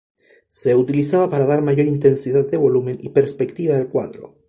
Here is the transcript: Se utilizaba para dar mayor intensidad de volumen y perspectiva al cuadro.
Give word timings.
Se 0.49 0.73
utilizaba 0.73 1.29
para 1.29 1.45
dar 1.45 1.61
mayor 1.61 1.85
intensidad 1.85 2.47
de 2.47 2.57
volumen 2.57 2.97
y 3.01 3.09
perspectiva 3.09 3.75
al 3.75 3.87
cuadro. 3.89 4.35